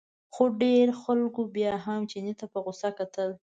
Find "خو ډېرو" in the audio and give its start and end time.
0.33-0.93